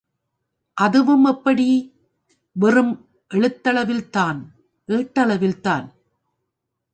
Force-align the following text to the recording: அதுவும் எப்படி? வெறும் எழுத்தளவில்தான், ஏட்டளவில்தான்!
அதுவும் 0.77 1.25
எப்படி? 1.25 1.67
வெறும் 2.51 3.09
எழுத்தளவில்தான், 3.29 4.39
ஏட்டளவில்தான்! 4.87 5.87